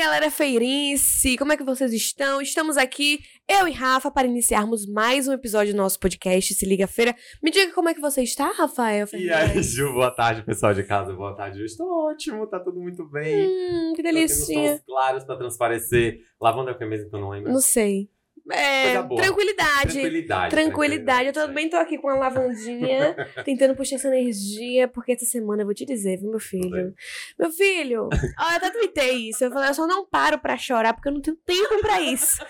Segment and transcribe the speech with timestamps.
[0.00, 2.40] galera feirense, como é que vocês estão?
[2.40, 6.86] Estamos aqui, eu e Rafa, para iniciarmos mais um episódio do nosso podcast Se Liga
[6.86, 7.14] Feira.
[7.42, 10.84] Me diga como é que você está, Rafael E aí, Ju, boa tarde, pessoal de
[10.84, 11.60] casa, boa tarde.
[11.60, 13.46] Eu estou ótimo, tá tudo muito bem.
[13.46, 14.54] Hum, que delícia.
[14.54, 16.20] Temos claros para transparecer.
[16.40, 17.52] Lavanda é o que mesmo que eu não lembro?
[17.52, 18.08] Não sei.
[18.52, 19.92] É, tranquilidade.
[19.92, 20.50] Tranquilidade.
[20.50, 21.26] Tranquilidade.
[21.28, 23.14] Eu também tô aqui com a lavandinha,
[23.44, 26.94] tentando puxar essa energia, porque essa semana eu vou te dizer, viu, meu filho?
[27.38, 29.44] Meu filho, ó, eu até tuitei isso.
[29.44, 32.44] Eu falei, eu só não paro pra chorar, porque eu não tenho tempo pra isso.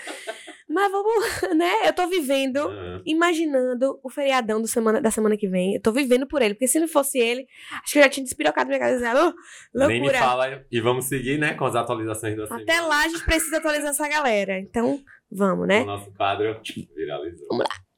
[0.70, 1.12] Mas vamos,
[1.56, 1.88] né?
[1.88, 3.02] Eu tô vivendo, uhum.
[3.04, 5.74] imaginando o feriadão do semana, da semana que vem.
[5.74, 7.44] Eu tô vivendo por ele, porque se não fosse ele,
[7.82, 9.04] acho que eu já tinha despirocado minha casa.
[9.10, 9.34] Oh,
[9.74, 9.88] loucura.
[9.88, 12.62] Nem me fala, e vamos seguir, né, com as atualizações da semana.
[12.62, 14.60] Até lá a gente precisa atualizar essa galera.
[14.60, 15.82] Então, Vamos, né?
[15.82, 16.60] O nosso quadro
[16.94, 17.46] viralizou.
[17.50, 17.90] Vamos lá.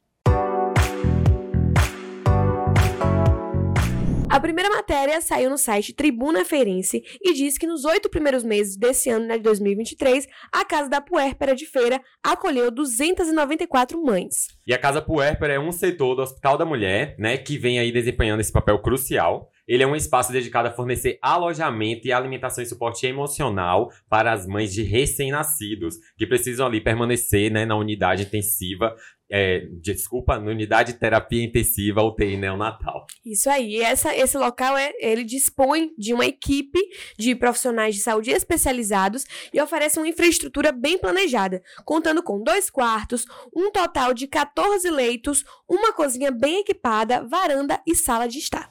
[4.33, 8.79] A primeira matéria saiu no site Tribuna Feirense e diz que nos oito primeiros meses
[8.79, 14.47] desse ano, né, de 2023, a Casa da Puérpera de Feira acolheu 294 mães.
[14.67, 17.93] E a Casa Puérpera é um setor do Hospital da Mulher, né, que vem aí
[17.93, 19.52] desempenhando esse papel crucial.
[19.67, 24.47] Ele é um espaço dedicado a fornecer alojamento e alimentação e suporte emocional para as
[24.47, 28.95] mães de recém-nascidos, que precisam ali permanecer né, na unidade intensiva
[29.33, 33.07] é, desculpa, na unidade de terapia intensiva UTI neonatal.
[33.25, 36.79] Isso aí, essa, esse local é, ele dispõe de uma equipe
[37.19, 43.25] de profissionais de saúde especializados e oferece uma infraestrutura bem planejada, contando com dois quartos,
[43.57, 48.69] um total de 14 leitos, uma cozinha bem equipada, varanda e sala de estar.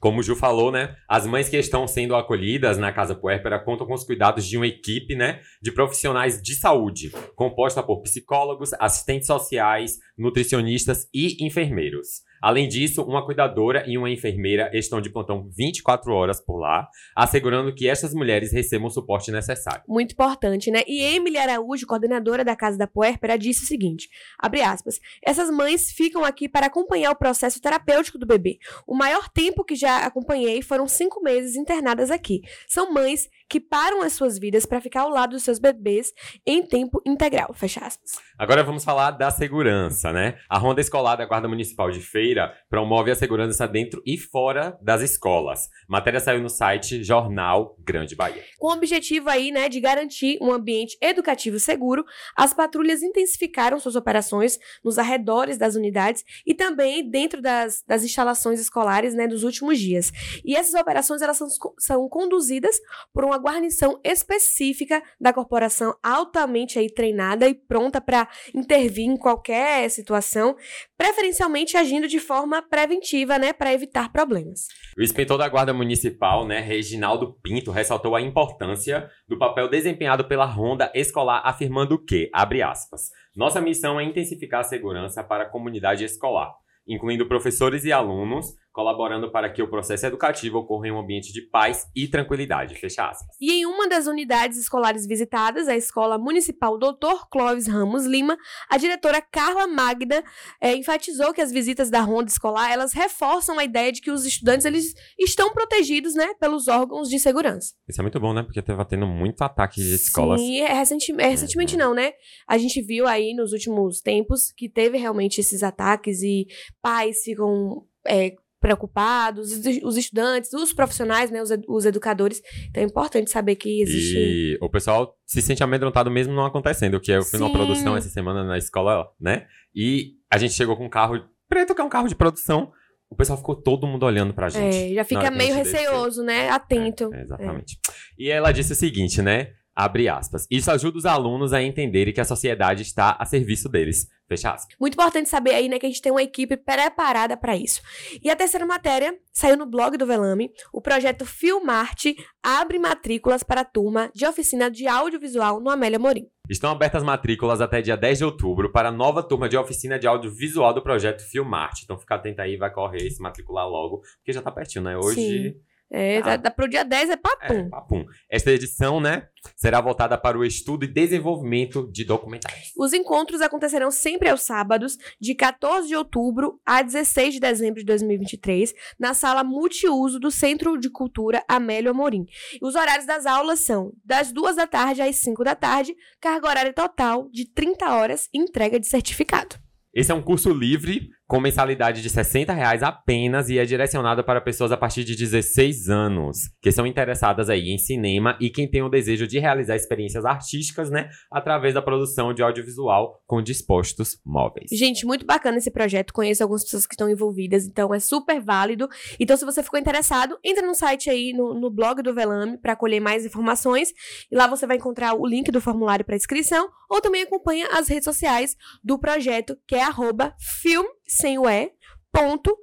[0.00, 0.94] Como o Ju falou, né?
[1.08, 4.66] As mães que estão sendo acolhidas na Casa Puérpera contam com os cuidados de uma
[4.66, 5.40] equipe, né?
[5.60, 12.27] De profissionais de saúde, composta por psicólogos, assistentes sociais, nutricionistas e enfermeiros.
[12.40, 17.74] Além disso, uma cuidadora e uma enfermeira estão de plantão 24 horas por lá, assegurando
[17.74, 19.82] que essas mulheres recebam o suporte necessário.
[19.88, 20.82] Muito importante, né?
[20.86, 24.08] E Emily Araújo, coordenadora da Casa da Puérpera, disse o seguinte:
[24.38, 28.58] abre aspas, essas mães ficam aqui para acompanhar o processo terapêutico do bebê.
[28.86, 32.42] O maior tempo que já acompanhei foram cinco meses internadas aqui.
[32.66, 36.12] São mães que param as suas vidas para ficar ao lado dos seus bebês
[36.46, 37.52] em tempo integral.
[37.54, 38.12] Fecha aspas.
[38.38, 40.38] Agora vamos falar da segurança, né?
[40.48, 42.27] A Ronda Escolar da Guarda Municipal de Feira
[42.68, 45.68] promove a segurança dentro e fora das escolas.
[45.88, 48.42] matéria saiu no site Jornal Grande Bahia.
[48.58, 52.04] Com o objetivo aí, né, de garantir um ambiente educativo seguro,
[52.36, 58.60] as patrulhas intensificaram suas operações nos arredores das unidades e também dentro das, das instalações
[58.60, 60.12] escolares, né, dos últimos dias.
[60.44, 62.78] E essas operações elas são, são conduzidas
[63.12, 69.90] por uma guarnição específica da corporação altamente aí treinada e pronta para intervir em qualquer
[69.90, 70.56] situação,
[70.98, 74.66] preferencialmente agindo de forma preventiva, né, para evitar problemas.
[74.98, 80.44] O inspetor da Guarda Municipal, né, Reginaldo Pinto, ressaltou a importância do papel desempenhado pela
[80.44, 86.04] Ronda Escolar, afirmando que, abre aspas, nossa missão é intensificar a segurança para a comunidade
[86.04, 86.52] escolar
[86.88, 91.42] incluindo professores e alunos, colaborando para que o processo educativo ocorra em um ambiente de
[91.42, 92.76] paz e tranquilidade.
[92.76, 93.36] Fecha aspas.
[93.40, 97.26] E em uma das unidades escolares visitadas, a Escola Municipal Dr.
[97.28, 98.38] Clóvis Ramos Lima,
[98.70, 100.22] a diretora Carla Magda
[100.60, 104.24] é, enfatizou que as visitas da ronda escolar elas reforçam a ideia de que os
[104.24, 107.74] estudantes eles estão protegidos, né, pelos órgãos de segurança.
[107.88, 108.44] Isso é muito bom, né?
[108.44, 110.40] Porque estava tendo muito ataque de escolas.
[110.40, 111.80] Sim, é, recenti é, recentemente uhum.
[111.80, 112.12] não, né?
[112.46, 116.46] A gente viu aí nos últimos tempos que teve realmente esses ataques e
[116.80, 119.52] pais ficam é, preocupados,
[119.82, 122.42] os estudantes, os profissionais, né, os, ed os educadores.
[122.68, 124.16] Então é importante saber que existe.
[124.16, 128.08] E o pessoal se sente amedrontado mesmo não acontecendo, que eu fui numa produção essa
[128.08, 129.46] semana na escola, né?
[129.74, 132.72] E a gente chegou com um carro preto, que é um carro de produção.
[133.10, 134.92] O pessoal ficou todo mundo olhando pra gente.
[134.92, 136.50] É, já fica meio receoso, né?
[136.50, 137.10] Atento.
[137.14, 137.78] É, exatamente.
[137.88, 137.92] É.
[138.18, 139.52] E ela disse o seguinte, né?
[139.78, 140.44] Abre aspas.
[140.50, 144.08] Isso ajuda os alunos a entenderem que a sociedade está a serviço deles.
[144.26, 144.76] Fecha aspas.
[144.80, 147.80] Muito importante saber aí, né, que a gente tem uma equipe preparada para isso.
[148.20, 150.50] E a terceira matéria saiu no blog do Velame.
[150.72, 156.26] O projeto Filmarte abre matrículas para a turma de oficina de audiovisual no Amélia Morim.
[156.50, 160.08] Estão abertas matrículas até dia 10 de outubro para a nova turma de oficina de
[160.08, 161.84] audiovisual do projeto Filmarte.
[161.84, 164.98] Então fica atento aí, vai correr e se matricular logo, porque já tá pertinho, né?
[164.98, 165.54] Hoje Sim.
[165.90, 166.36] É, ah.
[166.36, 167.54] dá, pro dia 10 é papum.
[167.54, 168.04] É, papum.
[168.30, 169.26] Esta edição, né,
[169.56, 172.72] será voltada para o estudo e desenvolvimento de documentários.
[172.76, 177.86] Os encontros acontecerão sempre aos sábados, de 14 de outubro a 16 de dezembro de
[177.86, 182.26] 2023, na sala multiuso do Centro de Cultura Amélio Amorim.
[182.60, 186.72] Os horários das aulas são das 2 da tarde às 5 da tarde, carga horária
[186.72, 189.56] total de 30 horas e entrega de certificado.
[189.94, 194.40] Esse é um curso livre com mensalidade de 60 reais apenas e é direcionada para
[194.40, 198.82] pessoas a partir de 16 anos, que são interessadas aí em cinema e quem tem
[198.82, 204.70] o desejo de realizar experiências artísticas, né, através da produção de audiovisual com dispostos móveis.
[204.72, 208.88] Gente, muito bacana esse projeto, conheço algumas pessoas que estão envolvidas, então é super válido.
[209.20, 212.74] Então, se você ficou interessado, entra no site aí, no, no blog do Velame, para
[212.74, 213.92] colher mais informações,
[214.32, 217.86] e lá você vai encontrar o link do formulário para inscrição, ou também acompanha as
[217.86, 221.72] redes sociais do projeto, que é arroba film, sem o E,
[222.12, 222.56] ponto,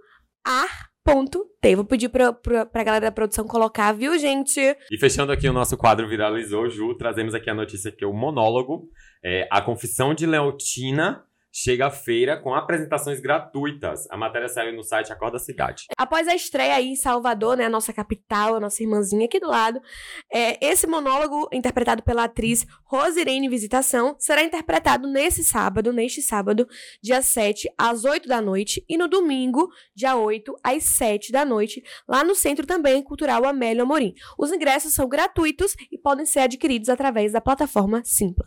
[0.45, 1.75] ar, ponto T.
[1.75, 4.59] Vou pedir pra, pra, pra galera da produção colocar, viu, gente?
[4.91, 8.13] E fechando aqui o nosso quadro Viralizou, Ju, trazemos aqui a notícia que é o
[8.13, 8.89] monólogo,
[9.23, 11.23] é, a confissão de Leontina
[11.57, 14.05] chega à feira com apresentações gratuitas.
[14.09, 15.85] A matéria saiu no site Acorda Cidade.
[15.97, 19.47] Após a estreia aí em Salvador, né, a nossa capital, a nossa irmãzinha aqui do
[19.47, 19.81] lado,
[20.29, 26.67] é, esse monólogo, interpretado pela atriz Rosirene Visitação, será interpretado nesse sábado, neste sábado,
[27.01, 31.81] dia 7, às 8 da noite, e no domingo, dia 8, às 7 da noite,
[32.05, 34.13] lá no Centro também Cultural Amélia Amorim.
[34.37, 38.45] Os ingressos são gratuitos e podem ser adquiridos através da plataforma Simpla.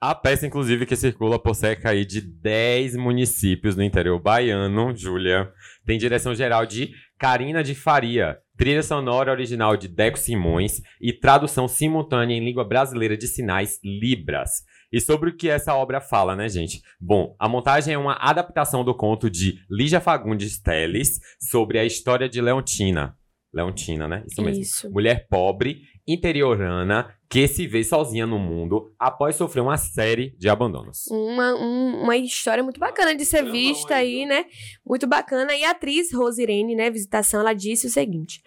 [0.00, 5.50] A peça, inclusive, que circula por cerca aí de 10 municípios no interior baiano, Júlia,
[5.86, 11.66] tem direção geral de Karina de Faria, trilha sonora original de Deco Simões e tradução
[11.66, 14.64] simultânea em língua brasileira de sinais Libras.
[14.92, 16.82] E sobre o que essa obra fala, né, gente?
[17.00, 22.28] Bom, a montagem é uma adaptação do conto de Lígia Fagundes Teles sobre a história
[22.28, 23.16] de Leontina.
[23.52, 24.24] Leontina, né?
[24.30, 24.62] Isso mesmo.
[24.62, 24.90] Isso.
[24.90, 31.06] Mulher pobre, interiorana, que se vê sozinha no mundo após sofrer uma série de abandonos.
[31.10, 34.44] Uma, um- uma história muito bacana de ser vista aí, né?
[34.86, 35.54] Muito bacana.
[35.54, 38.40] E a atriz Rosirene, né, Visitação, ela disse o seguinte: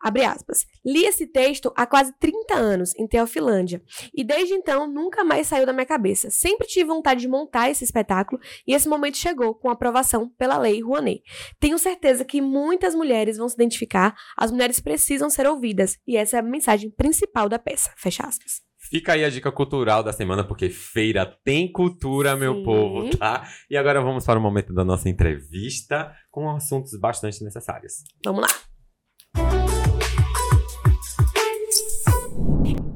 [0.00, 0.64] abre aspas.
[0.84, 3.82] Li esse texto há quase 30 anos, em Teofilândia,
[4.14, 6.30] e desde então nunca mais saiu da minha cabeça.
[6.30, 10.56] Sempre tive vontade de montar esse espetáculo e esse momento chegou com a aprovação pela
[10.56, 11.22] Lei Rouanet.
[11.58, 16.36] Tenho certeza que muitas mulheres vão se identificar, as mulheres precisam ser ouvidas, e essa
[16.36, 17.90] é a mensagem principal da peça.
[18.20, 18.60] Fecha aspas.
[18.78, 22.64] Fica aí a dica cultural da semana, porque feira tem cultura, meu Sim.
[22.64, 23.46] povo, tá?
[23.68, 28.02] E agora vamos para o momento da nossa entrevista com assuntos bastante necessários.
[28.24, 28.48] Vamos lá.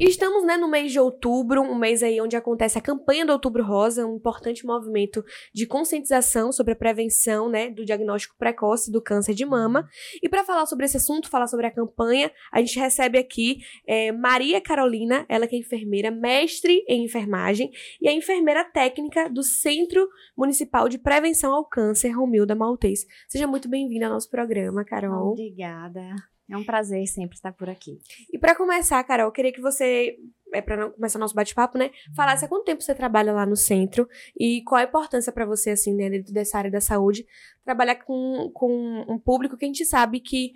[0.01, 3.65] Estamos né, no mês de outubro, um mês aí onde acontece a campanha do Outubro
[3.65, 5.25] Rosa, um importante movimento
[5.55, 9.89] de conscientização sobre a prevenção né, do diagnóstico precoce do câncer de mama.
[10.21, 14.11] E para falar sobre esse assunto, falar sobre a campanha, a gente recebe aqui é,
[14.11, 17.71] Maria Carolina, ela que é enfermeira, mestre em enfermagem
[18.03, 23.07] e é enfermeira técnica do Centro Municipal de Prevenção ao Câncer, Romilda Maltês.
[23.29, 25.31] Seja muito bem-vinda ao nosso programa, Carol.
[25.33, 26.34] Obrigada.
[26.49, 27.99] É um prazer sempre estar por aqui.
[28.33, 30.19] E pra começar, Carol, eu queria que você,
[30.53, 34.07] é para começar nosso bate-papo, né, falasse há quanto tempo você trabalha lá no centro
[34.39, 37.27] e qual a importância pra você, assim, né, dentro dessa área da saúde,
[37.65, 40.53] trabalhar com, com um público que a gente sabe que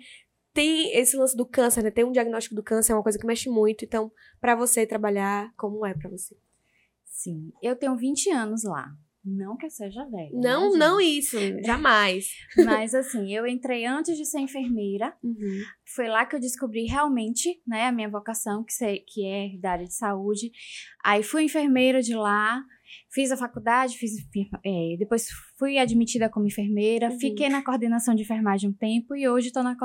[0.53, 3.25] tem esse lance do câncer, né, tem um diagnóstico do câncer, é uma coisa que
[3.25, 6.37] mexe muito, então, pra você trabalhar, como é pra você?
[7.03, 8.95] Sim, eu tenho 20 anos lá.
[9.37, 10.29] Não que eu seja velha.
[10.33, 12.27] Não, né, não isso, jamais.
[12.65, 15.13] Mas assim, eu entrei antes de ser enfermeira.
[15.23, 15.61] Uhum.
[15.95, 19.71] Foi lá que eu descobri realmente, né, a minha vocação, que, se- que é da
[19.71, 20.51] área de saúde.
[21.03, 22.61] Aí fui enfermeira de lá,
[23.11, 24.11] fiz a faculdade, fiz,
[24.65, 25.27] é, depois
[25.57, 27.19] fui admitida como enfermeira, Uhum.
[27.19, 29.75] fiquei na coordenação de enfermagem um tempo e hoje estou na,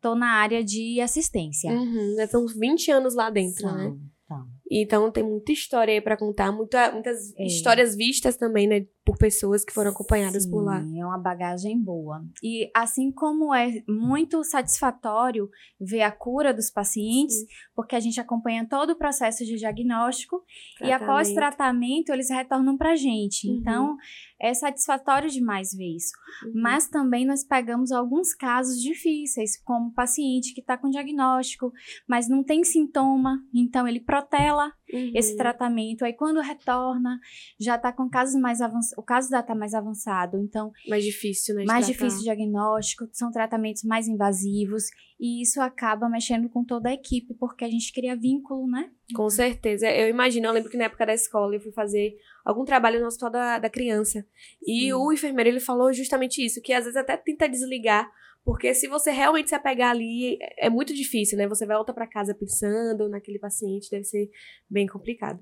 [0.00, 1.70] tô na área de assistência.
[1.70, 2.14] Uhum.
[2.16, 3.84] Já São uns 20 anos lá dentro, né?
[3.84, 4.55] São, são.
[4.70, 7.46] Então tem muita história aí pra contar, muita, muitas É.
[7.46, 10.82] histórias vistas também, né, por pessoas que foram acompanhadas por lá.
[10.82, 12.24] Sim, É uma bagagem boa.
[12.42, 15.48] E assim como é muito satisfatório
[15.80, 17.46] ver a cura dos pacientes, Sim.
[17.74, 20.42] porque a gente acompanha todo o processo de diagnóstico
[20.82, 21.34] e após Tratamento.
[21.56, 23.48] tratamento eles retornam pra gente.
[23.48, 23.58] Uhum.
[23.60, 23.96] Então,
[24.40, 26.10] é satisfatório demais ver isso.
[26.44, 26.52] Uhum.
[26.56, 31.72] Mas também nós pegamos alguns casos difíceis, como paciente que está com diagnóstico,
[32.08, 34.55] mas não tem sintoma, então ele protela
[34.92, 35.12] Uhum.
[35.14, 36.04] esse tratamento.
[36.04, 37.18] Aí quando retorna,
[37.58, 41.54] já está com casos mais avançados, o caso já está mais avançado, então mais difícil,
[41.56, 41.64] né?
[41.64, 41.98] mais tratar.
[41.98, 44.84] difícil o diagnóstico, são tratamentos mais invasivos
[45.18, 48.90] e isso acaba mexendo com toda a equipe, porque a gente cria vínculo, né?
[49.14, 49.90] Com certeza.
[49.90, 53.06] Eu imagino, eu lembro que na época da escola eu fui fazer algum trabalho no
[53.06, 54.26] hospital da, da criança.
[54.62, 54.92] E Sim.
[54.92, 58.10] o enfermeiro, ele falou justamente isso, que às vezes até tenta desligar,
[58.46, 61.48] porque se você realmente se apegar ali, é é muito difícil, né?
[61.48, 64.30] Você volta pra casa pensando naquele paciente, deve ser
[64.70, 65.40] bem complicado.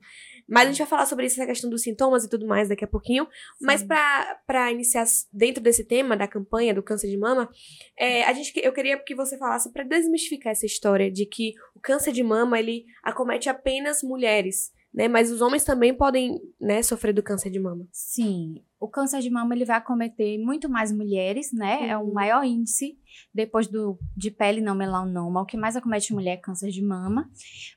[0.49, 2.82] Mas a gente vai falar sobre isso, essa questão dos sintomas e tudo mais daqui
[2.82, 3.28] a pouquinho.
[3.61, 3.88] Mas Sim.
[3.88, 7.50] pra pra iniciar dentro desse tema da campanha do câncer de mama,
[7.99, 11.80] é, a gente, eu queria que você falasse pra desmistificar essa história de que o
[11.80, 15.08] câncer de mama ele acomete apenas mulheres, né?
[15.08, 17.87] Mas os homens também podem, né, sofrer do câncer de mama.
[17.92, 21.79] Sim, o câncer de mama ele vai acometer muito mais mulheres, né?
[21.79, 21.87] Uhum.
[21.87, 22.99] É o maior índice
[23.33, 25.41] depois do de pele não melanoma.
[25.41, 27.31] O que mais acomete mulher é câncer de mama,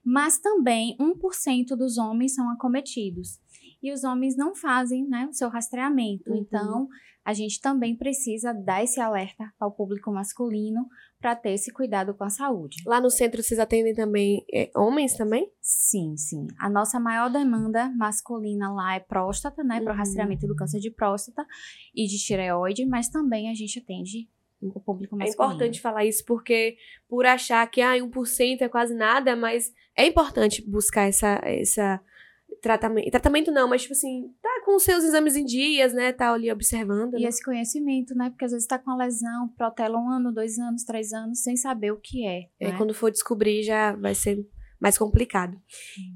[0.04, 3.40] mas também 1% dos homens são acometidos.
[3.82, 6.30] E os homens não fazem, né, o seu rastreamento.
[6.30, 6.40] Uhum.
[6.40, 6.90] Então,
[7.24, 10.88] a gente também precisa dar esse alerta ao público masculino
[11.20, 12.78] para ter esse cuidado com a saúde.
[12.86, 15.52] Lá no centro vocês atendem também é, homens também?
[15.62, 16.48] Sim, sim.
[16.60, 20.00] A nossa maior demanda masculina lá é próstata, né, para o uhum.
[20.00, 21.46] rastreamento do câncer de próstata
[21.96, 24.30] e de tireoide, mas também a gente atende
[24.62, 25.28] o público masculino.
[25.28, 30.06] É importante falar isso porque por achar que ah, 1% é quase nada, mas é
[30.06, 32.02] importante buscar essa essa
[32.62, 33.10] tratamento.
[33.10, 36.12] Tratamento não, mas tipo assim, tá com os seus exames em dias, né?
[36.12, 37.16] Tá ali observando.
[37.18, 37.30] E né?
[37.30, 38.30] esse conhecimento, né?
[38.30, 41.56] Porque às vezes tá com uma lesão, protela um ano, dois anos, três anos, sem
[41.56, 42.50] saber o que é.
[42.60, 42.78] É, né?
[42.78, 44.46] quando for descobrir já vai ser
[44.80, 45.60] mais complicado.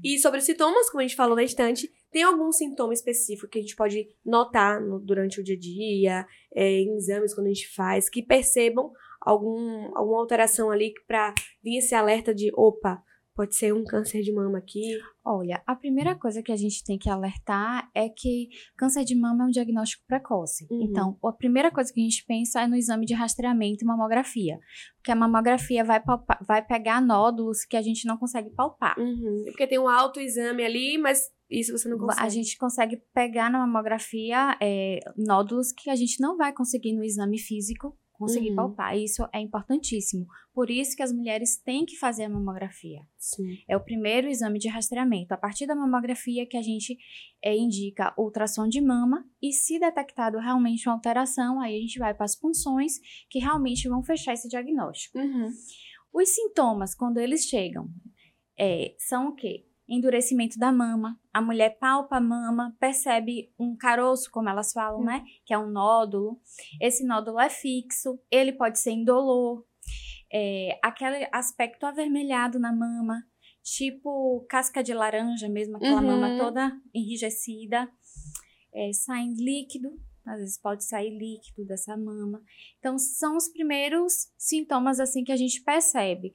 [0.02, 3.62] E sobre sintomas, como a gente falou na estante, tem algum sintoma específico que a
[3.62, 7.68] gente pode notar no, durante o dia a dia, é, em exames quando a gente
[7.74, 13.02] faz, que percebam algum, alguma alteração ali para vir esse alerta de opa,
[13.34, 14.98] Pode ser um câncer de mama aqui?
[15.24, 19.44] Olha, a primeira coisa que a gente tem que alertar é que câncer de mama
[19.44, 20.66] é um diagnóstico precoce.
[20.70, 20.82] Uhum.
[20.82, 24.58] Então, a primeira coisa que a gente pensa é no exame de rastreamento e mamografia.
[24.96, 28.98] Porque a mamografia vai, palpar, vai pegar nódulos que a gente não consegue palpar.
[28.98, 29.44] Uhum.
[29.46, 32.26] Porque tem um autoexame ali, mas isso você não consegue.
[32.26, 37.02] A gente consegue pegar na mamografia é, nódulos que a gente não vai conseguir no
[37.02, 38.56] exame físico conseguir uhum.
[38.56, 38.96] palpar.
[38.96, 40.26] Isso é importantíssimo.
[40.54, 43.00] Por isso que as mulheres têm que fazer a mamografia.
[43.18, 43.58] Sim.
[43.68, 45.34] É o primeiro exame de rastreamento.
[45.34, 46.96] A partir da mamografia que a gente
[47.42, 52.14] é, indica ultrassom de mama e se detectado realmente uma alteração, aí a gente vai
[52.14, 55.18] para as punções que realmente vão fechar esse diagnóstico.
[55.18, 55.50] Uhum.
[56.12, 57.88] Os sintomas, quando eles chegam,
[58.56, 59.66] é, são o quê?
[59.88, 61.18] Endurecimento da mama.
[61.32, 65.04] A mulher palpa a mama, percebe um caroço, como elas falam, hum.
[65.04, 65.24] né?
[65.44, 66.40] Que é um nódulo.
[66.80, 69.64] Esse nódulo é fixo, ele pode ser indolor.
[70.32, 73.22] É, aquele aspecto avermelhado na mama,
[73.62, 76.06] tipo casca de laranja mesmo, aquela uhum.
[76.06, 77.88] mama toda enrijecida.
[78.74, 79.90] É, sai líquido,
[80.26, 82.42] às vezes pode sair líquido dessa mama.
[82.78, 86.32] Então, são os primeiros sintomas assim que a gente percebe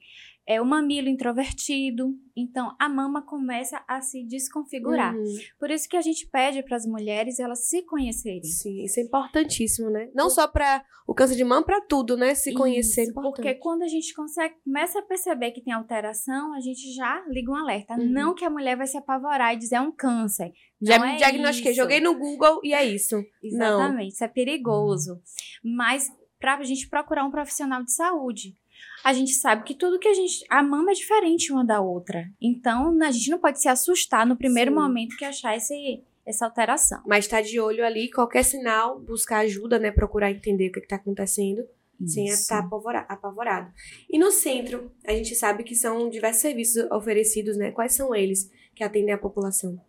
[0.48, 5.14] é o mamilo introvertido, então a mama começa a se desconfigurar.
[5.14, 5.36] Uhum.
[5.60, 8.42] Por isso que a gente pede para as mulheres elas se conhecerem.
[8.44, 10.08] Sim, isso é importantíssimo, né?
[10.14, 12.34] Não só para o câncer de mama, para tudo, né?
[12.34, 13.10] Se isso, conhecer.
[13.10, 17.22] É porque quando a gente consegue começa a perceber que tem alteração, a gente já
[17.28, 17.92] liga um alerta.
[17.92, 18.08] Uhum.
[18.08, 20.50] Não que a mulher vai se apavorar e dizer é um câncer.
[20.80, 21.82] Já me é diagnostiquei, isso.
[21.82, 23.22] joguei no Google e é isso.
[23.42, 24.08] Exatamente, Não.
[24.08, 25.20] isso é perigoso.
[25.62, 26.08] Mas
[26.40, 28.56] para a gente procurar um profissional de saúde
[29.04, 30.44] a gente sabe que tudo que a gente.
[30.48, 32.30] A mama é diferente uma da outra.
[32.40, 34.76] Então, a gente não pode se assustar no primeiro Sim.
[34.76, 37.02] momento que achar esse, essa alteração.
[37.06, 39.90] Mas tá de olho ali, qualquer sinal, buscar ajuda, né?
[39.90, 41.64] Procurar entender o que, está acontecendo.
[42.00, 42.14] Isso.
[42.14, 42.68] Sem estar
[43.08, 43.72] apavorado.
[44.08, 47.72] E no centro, a gente sabe que são diversos serviços oferecidos, né?
[47.72, 49.80] Quais são eles que atendem a população?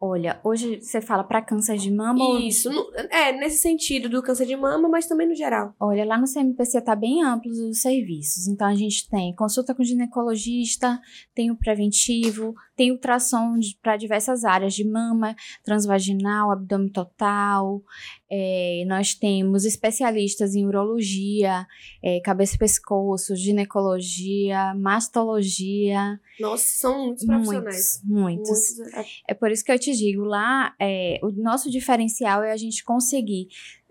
[0.00, 2.38] Olha, hoje você fala para câncer de mama?
[2.40, 2.94] Isso, ou...
[3.10, 5.74] é, nesse sentido do câncer de mama, mas também no geral.
[5.80, 8.46] Olha, lá no CMPC tá bem amplo os serviços.
[8.46, 11.00] Então a gente tem consulta com ginecologista,
[11.34, 17.82] tem o preventivo, tem ultrassom para diversas áreas de mama, transvaginal, abdômen total.
[18.30, 21.66] É, nós temos especialistas em urologia,
[22.02, 26.20] é, cabeça e pescoço, ginecologia, mastologia.
[26.38, 28.02] Nossa, são muitos profissionais.
[28.04, 28.94] Muitos, muitos.
[28.94, 29.04] É.
[29.28, 32.84] é por isso que eu te digo, lá é, o nosso diferencial é a gente
[32.84, 33.48] conseguir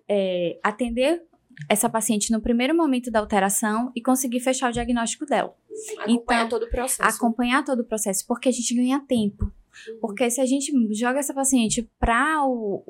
[0.07, 1.23] é, atender
[1.69, 5.55] essa paciente no primeiro momento da alteração e conseguir fechar o diagnóstico dela.
[5.99, 7.15] Acompanhar então, todo o processo.
[7.15, 9.51] Acompanhar todo o processo, porque a gente ganha tempo.
[10.01, 12.41] Porque se a gente joga essa paciente para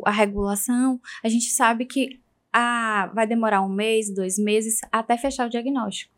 [0.06, 2.20] a regulação, a gente sabe que
[2.52, 6.17] ah, vai demorar um mês, dois meses até fechar o diagnóstico.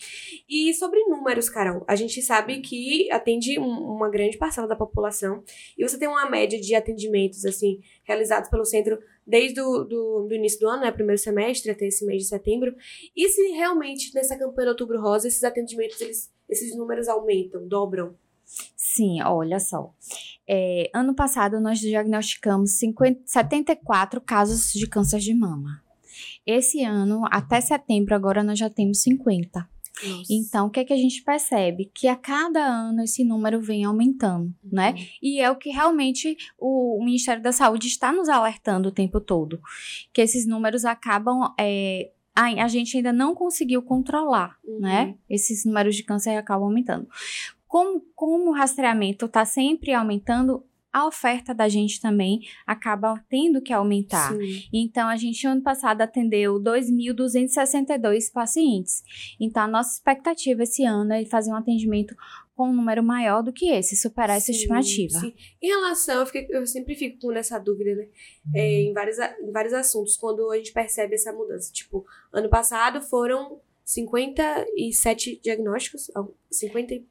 [0.49, 5.43] E sobre números, Carol, a gente sabe que atende uma grande parcela da população
[5.79, 10.35] e você tem uma média de atendimentos, assim, realizados pelo centro desde o do, do
[10.35, 12.75] início do ano, né, primeiro semestre até esse mês de setembro.
[13.15, 18.17] E se realmente nessa campanha Outubro Rosa esses atendimentos, eles, esses números aumentam, dobram?
[18.77, 19.95] Sim, olha só.
[20.53, 25.81] É, ano passado nós diagnosticamos 50, 74 casos de câncer de mama.
[26.45, 29.69] Esse ano, até setembro, agora nós já temos 50.
[30.05, 30.33] Nossa.
[30.33, 31.89] Então, o que é que a gente percebe?
[31.95, 34.71] Que a cada ano esse número vem aumentando, uhum.
[34.73, 34.95] né?
[35.23, 39.61] E é o que realmente o, Ministério da Saúde está nos alertando o tempo todo.
[40.13, 41.55] Que esses números acabam.
[41.61, 44.81] É, a, a gente ainda não conseguiu controlar, uhum.
[44.81, 45.15] né?
[45.29, 47.07] Esses números de câncer acabam aumentando.
[47.71, 53.73] Como, como o rastreamento está sempre aumentando, a oferta da gente também acaba tendo que
[53.73, 54.35] aumentar.
[54.35, 54.65] Sim.
[54.73, 59.05] Então, a gente, ano passado, atendeu 2.262 pacientes.
[59.39, 62.13] Então, a nossa expectativa esse ano é fazer um atendimento
[62.57, 65.21] com um número maior do que esse, superar essa estimativa.
[65.21, 65.33] Sim.
[65.63, 68.09] Em relação, eu, fiquei, eu, sempre fico com essa dúvida, né?
[68.53, 71.73] É, em, vários, em vários assuntos, quando a gente percebe essa mudança.
[71.73, 73.61] Tipo, ano passado foram
[73.91, 76.13] 57 diagnósticos?
[76.49, 77.03] 50...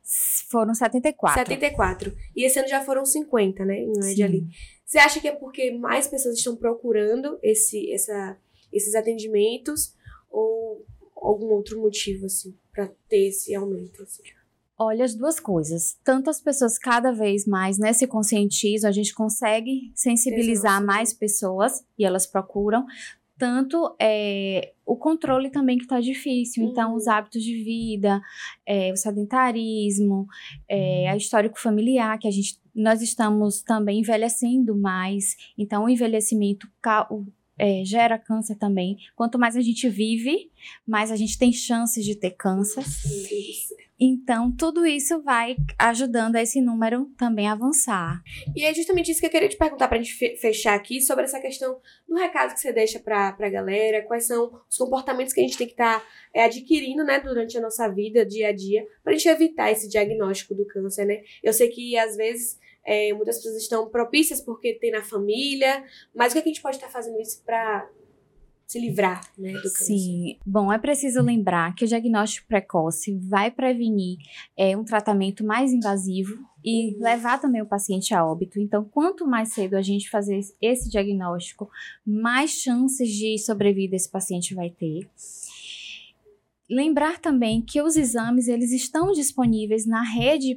[0.50, 1.40] Foram 74.
[1.42, 2.16] 74.
[2.34, 3.80] E esse ano já foram 50, né?
[3.80, 4.48] Em média ali.
[4.86, 8.38] Você acha que é porque mais pessoas estão procurando esse, essa,
[8.72, 9.94] esses atendimentos
[10.32, 10.86] ou
[11.18, 14.02] algum outro motivo, assim, para ter esse aumento?
[14.02, 14.24] Assim?
[14.78, 15.98] Olha, as duas coisas.
[16.06, 20.88] Tanto as pessoas cada vez mais né, se conscientizam, a gente consegue sensibilizar Exato.
[20.88, 22.86] mais pessoas e elas procuram,
[23.40, 26.66] tanto é, o controle também que está difícil.
[26.66, 27.14] Então, os uhum.
[27.14, 28.22] hábitos de vida,
[28.68, 30.28] é, o sedentarismo,
[30.68, 35.38] é, a histórico familiar, que a gente, nós estamos também envelhecendo mais.
[35.58, 36.68] Então, o envelhecimento
[37.58, 38.98] é, gera câncer também.
[39.16, 40.52] Quanto mais a gente vive,
[40.86, 42.84] mais a gente tem chances de ter câncer.
[44.00, 48.22] Então, tudo isso vai ajudando esse número também a avançar.
[48.56, 51.26] E é justamente isso que eu queria te perguntar para a gente fechar aqui sobre
[51.26, 55.42] essa questão do recado que você deixa para a galera, quais são os comportamentos que
[55.42, 58.52] a gente tem que estar tá, é, adquirindo né, durante a nossa vida, dia a
[58.54, 61.22] dia, para a gente evitar esse diagnóstico do câncer, né?
[61.44, 65.84] Eu sei que às vezes é, muitas pessoas estão propícias porque tem na família,
[66.16, 67.88] mas o que, é que a gente pode estar tá fazendo isso para
[68.70, 69.86] se livrar né, do câncer.
[69.86, 70.38] Sim.
[70.46, 74.20] Bom, é preciso lembrar que o diagnóstico precoce vai prevenir
[74.56, 77.02] é, um tratamento mais invasivo e uhum.
[77.02, 78.60] levar também o paciente a óbito.
[78.60, 81.68] Então, quanto mais cedo a gente fazer esse diagnóstico,
[82.06, 85.10] mais chances de sobrevida esse paciente vai ter.
[86.70, 90.56] Lembrar também que os exames eles estão disponíveis na rede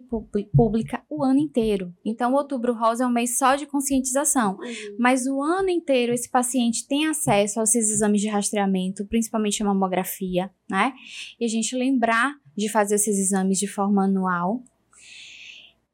[0.54, 1.94] pública o ano inteiro.
[2.04, 4.96] Então, Outubro Rosa é um mês só de conscientização, uhum.
[4.98, 9.66] mas o ano inteiro esse paciente tem acesso aos esses exames de rastreamento, principalmente a
[9.66, 10.92] mamografia, né?
[11.40, 14.62] E a gente lembrar de fazer esses exames de forma anual.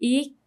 [0.01, 0.38] E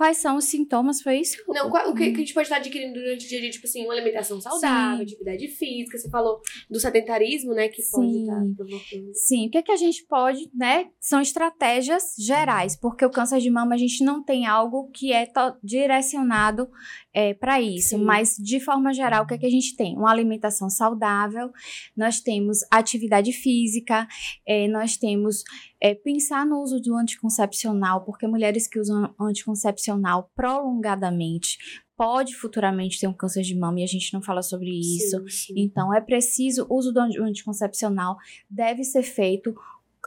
[0.00, 1.02] Quais são os sintomas?
[1.02, 1.36] Foi isso?
[1.46, 3.50] Não, o que, que, a gente pode estar adquirindo durante o dia a dia?
[3.50, 5.02] Tipo assim, uma alimentação saudável, Sim.
[5.02, 5.98] atividade física.
[5.98, 7.68] Você falou do sedentarismo, né?
[7.68, 7.90] Que Sim.
[7.92, 9.10] pode estar provocando.
[9.12, 10.88] Sim, o que, é que a gente pode, né?
[10.98, 15.30] São estratégias gerais, porque o câncer de mama a gente não tem algo que é
[15.62, 16.70] direcionado
[17.12, 17.90] é, para isso.
[17.90, 18.02] Sim.
[18.02, 19.98] Mas, de forma geral, o que, é que a gente tem?
[19.98, 21.50] Uma alimentação saudável,
[21.94, 24.08] nós temos atividade física,
[24.46, 25.44] é, nós temos
[25.80, 31.58] é, pensar no uso do anticoncepcional, porque mulheres que usam anticoncepcional prolongadamente
[31.96, 35.18] pode futuramente ter um câncer de mama e a gente não fala sobre isso.
[35.20, 35.54] Sim, sim.
[35.56, 38.16] Então é preciso o uso do anticoncepcional
[38.48, 39.54] deve ser feito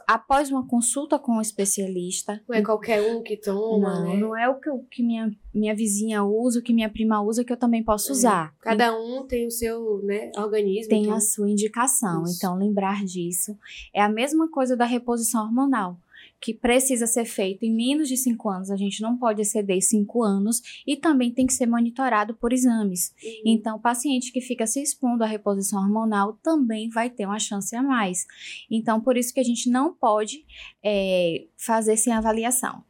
[0.06, 2.42] após uma consulta com um especialista.
[2.48, 4.16] Não é qualquer um que toma, não, né?
[4.16, 7.44] Não é o que, o que minha, minha vizinha usa, o que minha prima usa,
[7.44, 8.12] que eu também posso é.
[8.12, 8.54] usar.
[8.60, 10.88] Cada um tem o seu né, organismo.
[10.88, 11.14] Tem então...
[11.14, 12.24] a sua indicação.
[12.24, 12.36] Isso.
[12.36, 13.56] Então, lembrar disso.
[13.92, 15.98] É a mesma coisa da reposição hormonal
[16.40, 20.22] que precisa ser feito em menos de 5 anos, a gente não pode exceder 5
[20.22, 23.14] anos e também tem que ser monitorado por exames.
[23.22, 23.42] Uhum.
[23.46, 27.74] Então, o paciente que fica se expondo à reposição hormonal também vai ter uma chance
[27.74, 28.26] a mais.
[28.70, 30.44] Então, por isso que a gente não pode
[30.82, 32.84] é, fazer sem avaliação.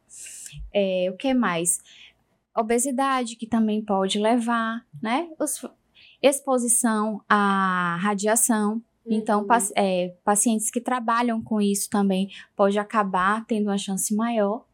[0.73, 1.79] É, o que mais?
[2.57, 5.27] Obesidade, que também pode levar, né?
[5.39, 5.61] Os
[6.21, 8.81] exposição à radiação.
[9.07, 9.47] Então, Uhum.
[9.47, 14.65] paci- é, pacientes que trabalham com isso também pode acabar tendo uma chance maior.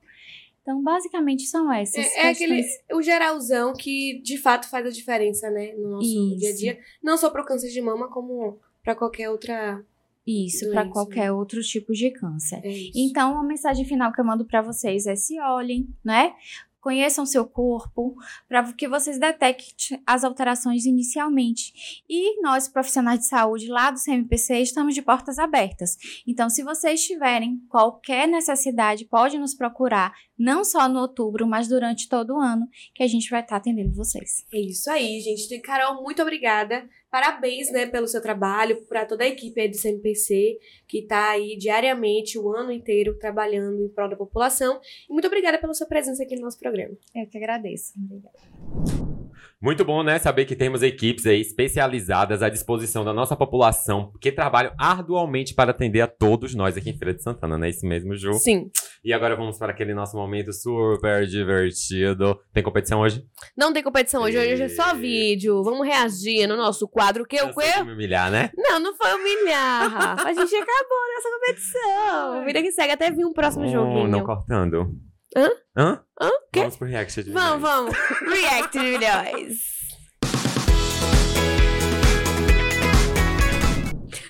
[0.61, 2.63] Então, basicamente, são essas É, é aquele
[2.93, 6.37] o geralzão que de fato faz a diferença, né, no nosso Isso.
[6.37, 9.83] dia a dia, não só para o câncer de mama, como para qualquer outra.
[10.25, 12.61] Isso, para doença, qualquer outro tipo de câncer.
[12.63, 12.71] É.
[12.95, 16.35] Então, a mensagem final que eu mando para vocês é se olhem, né?
[16.81, 18.15] Conheçam seu corpo,
[18.49, 22.03] para que vocês detectem as alterações inicialmente.
[22.09, 25.95] E nós, profissionais de saúde lá do CMPC, estamos de portas abertas.
[26.27, 32.09] Então, se vocês tiverem qualquer necessidade, pode nos procurar, não só no outubro, mas durante
[32.09, 34.43] todo o ano, que a gente vai estar atendendo vocês.
[34.51, 35.59] É isso aí, gente.
[35.59, 36.89] Carol, muito obrigada.
[37.11, 42.39] Parabéns, né, pelo seu trabalho, para toda a equipe do CMPC, que tá aí diariamente,
[42.39, 44.79] o ano inteiro, trabalhando em prol da população.
[45.09, 46.95] E muito obrigada pela sua presença aqui no nosso programa.
[47.13, 47.93] Eu que agradeço.
[48.01, 49.30] Obrigada.
[49.61, 50.17] Muito bom, né?
[50.17, 55.69] Saber que temos equipes aí especializadas à disposição da nossa população, que trabalham arduamente para
[55.71, 58.33] atender a todos nós aqui em Feira de Santana, não é isso mesmo, Ju?
[58.33, 58.69] Sim.
[59.03, 62.39] E agora vamos para aquele nosso momento super divertido.
[62.53, 63.23] Tem competição hoje?
[63.57, 65.63] Não tem competição hoje, hoje é só vídeo.
[65.63, 67.23] Vamos reagir no nosso quadro.
[67.23, 67.35] O que?
[67.37, 67.83] O Cansou de que?
[67.83, 68.51] me humilhar, né?
[68.57, 70.27] Não, não foi humilhar, Rafa.
[70.27, 72.45] A gente acabou nessa competição.
[72.45, 74.07] Vida que segue, até vir um próximo Oh, joguinho.
[74.07, 74.91] não cortando.
[75.35, 75.49] Hã?
[75.77, 76.03] Hã?
[76.19, 76.29] Hã?
[76.51, 76.59] Quê?
[76.59, 77.95] Vamos pro react de Vamos, vamos.
[78.27, 79.57] React de milhões.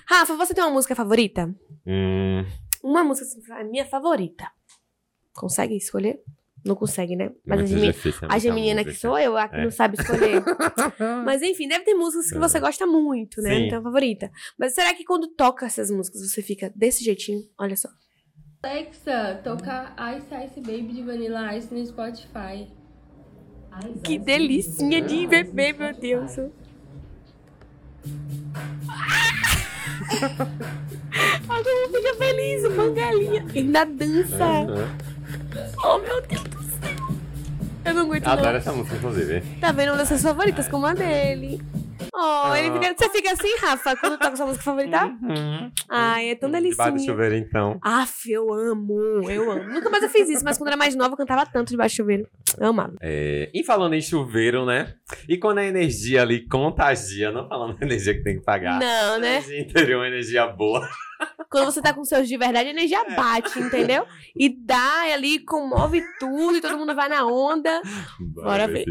[0.08, 1.52] Rafa, você tem uma música favorita?
[1.86, 2.44] Hum,
[2.84, 4.48] Uma música assim, a minha favorita.
[5.34, 6.20] Consegue escolher?
[6.64, 7.32] Não consegue, né?
[7.44, 9.64] Mas a, gemi difícil, é a muita geminina que sou eu, a que É.
[9.64, 10.40] não sabe escolher.
[11.24, 13.50] Mas enfim, deve ter músicas que você gosta muito, né?
[13.56, 13.66] Sim.
[13.66, 14.30] Então, favorita.
[14.56, 17.40] Mas será que quando toca essas músicas você fica desse jeitinho?
[17.58, 17.88] Olha só.
[18.64, 22.68] Alexa, tocar Ice Ice Baby de Vanilla Ice no Spotify.
[24.04, 26.36] Que delicinha de bebê, meu Deus.
[31.48, 33.44] Olha como fica feliz, uma galinha.
[33.52, 34.46] Ainda dança.
[35.84, 37.16] Oh, meu Deus do céu.
[37.84, 38.56] Eu não aguento, Adoro não.
[38.58, 39.40] essa música, inclusive.
[39.60, 41.60] Tá vendo uma das suas favoritas, como a dele.
[42.14, 42.94] Oh, ele fica...
[42.96, 45.06] Você fica assim, Rafa, quando toca sua música favorita?
[45.06, 45.70] Uhum.
[45.88, 47.78] Ai, é tão Debaixo do chuveiro, então.
[47.82, 49.64] Aff, eu amo, eu amo.
[49.64, 51.96] Nunca mais eu fiz isso, mas quando era mais nova eu cantava tanto debaixo do
[51.96, 52.28] chuveiro.
[52.58, 52.94] Eu amava.
[53.00, 54.94] É, e falando em chuveiro, né?
[55.28, 58.78] E quando a energia ali contagia, não falando da energia que tem que pagar.
[58.78, 59.36] Não, né?
[59.36, 60.88] Energia interior, uma energia boa.
[61.50, 64.06] Quando você tá com seus de verdade, a energia bate, entendeu?
[64.34, 67.80] E dá ali, comove tudo e todo mundo vai na onda.
[68.18, 68.84] Bora ver.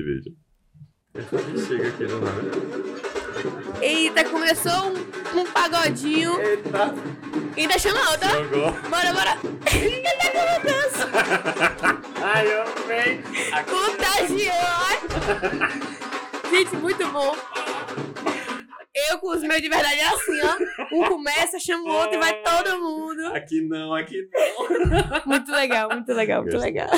[1.13, 2.51] Bexiga aqui do nada.
[3.81, 6.39] Eita, começou um, um pagodinho.
[6.39, 6.93] Eita,
[7.57, 8.29] Ainda chama outra.
[8.29, 8.71] jogou.
[8.89, 9.37] Bora, bora.
[9.73, 11.09] Ele tá com uma dança.
[12.23, 13.23] Ai, eu amei.
[13.69, 14.71] Contagiou.
[16.49, 17.35] Gente, muito bom.
[19.09, 20.95] Eu com os meus de verdade é assim, ó.
[20.95, 23.25] Um começa, chama o outro e vai todo mundo.
[23.27, 25.21] Aqui não, aqui não.
[25.25, 26.89] Muito legal, muito legal, muito legal.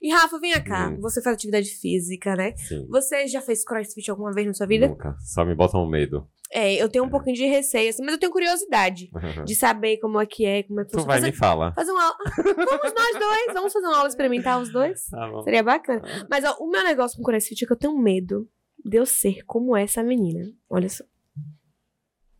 [0.00, 0.88] E Rafa, vem cá.
[0.88, 1.00] Hum.
[1.00, 2.54] Você faz atividade física, né?
[2.56, 2.86] Sim.
[2.88, 4.88] Você já fez crossfit alguma vez na sua vida?
[4.88, 5.14] Nunca.
[5.20, 6.26] Só me botam medo.
[6.54, 9.10] É, eu tenho um pouquinho de receio, assim, mas eu tenho curiosidade
[9.46, 11.06] de saber como é que é, como é que Tu funciona.
[11.12, 11.72] vai Fazer, me fala.
[11.74, 12.16] fazer uma aula.
[12.36, 15.04] Vamos nós dois, vamos fazer uma aula experimentar os dois?
[15.10, 15.42] Tá bom.
[15.42, 16.02] Seria bacana.
[16.30, 18.46] Mas ó, o meu negócio com crossfit é que eu tenho medo
[18.84, 20.50] de eu ser como essa menina.
[20.68, 21.04] Olha só.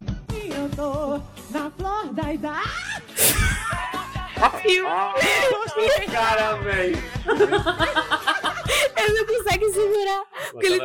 [0.03, 1.19] Eu tô
[1.51, 2.69] na flor da idade.
[6.11, 6.97] Cara, velho.
[8.97, 10.25] Ele não consegue segurar.
[10.61, 10.81] Ele-.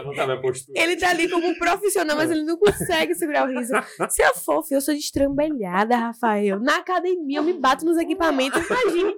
[0.75, 3.73] Ele tá ali como um profissional, mas ele não consegue segurar o riso.
[4.09, 6.59] Se eu for, filho, eu sou destrambelhada, Rafael.
[6.59, 9.15] Na academia eu me bato nos equipamentos, imagine.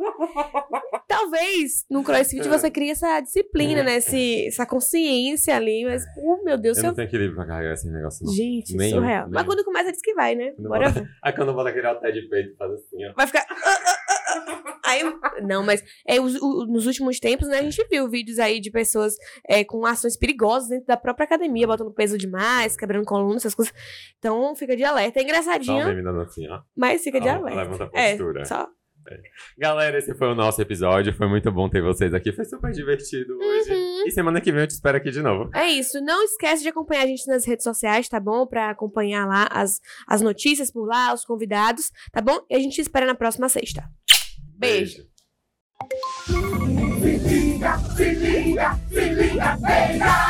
[1.08, 3.98] Talvez no crossfit você crie essa disciplina, né?
[3.98, 7.90] Esse, essa consciência ali, mas, oh meu Deus, Eu não tenho equilíbrio pra carregar esse
[7.90, 8.34] negócio, não.
[8.34, 9.28] Gente, Nenhum, surreal.
[9.30, 10.52] Mas quando começa, diz que vai, né?
[10.52, 11.10] Quando Bora bota-.
[11.24, 13.14] Aí quando eu boto aquele halter de peito, faz assim, ó.
[13.16, 13.46] Vai ficar.
[14.86, 15.02] Aí,
[15.44, 18.72] não, mas é, os- o- nos últimos tempos, né, a gente viu vídeos aí de
[18.72, 19.14] pessoas
[19.48, 23.74] é, com ações perigosas dentro da própria academia, botando peso demais, quebrando coluna, essas coisas.
[24.18, 25.20] Então fica de alerta.
[25.20, 26.62] É engraçadinho, assim, ó.
[26.76, 27.62] mas fica de Ó, alerta.
[27.62, 28.46] levanta a É, postura.
[28.46, 28.68] só.
[29.58, 31.12] Galera, esse foi o nosso episódio.
[31.14, 32.32] Foi muito bom ter vocês aqui.
[32.32, 33.72] Foi super divertido hoje.
[33.74, 34.04] Uhum.
[34.08, 35.50] E semana que vem eu te espero aqui de novo.
[35.56, 36.00] É isso.
[36.02, 38.46] Não esquece de acompanhar a gente nas redes sociais, tá bom?
[38.46, 42.40] Pra acompanhar lá as, as notícias por lá, os convidados, tá bom?
[42.50, 43.84] E a gente te espera na próxima sexta.
[44.60, 45.04] Beijo.
[46.28, 50.29] Se liga, se liga, se liga, beija.